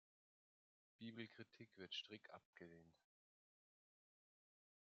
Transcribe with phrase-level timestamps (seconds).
[0.97, 2.99] Bibelkritik wird strikt abgelehnt.